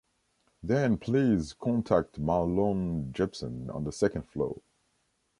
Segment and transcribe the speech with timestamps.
[0.63, 4.63] Then please contact Marlon Jepsen on the second floor.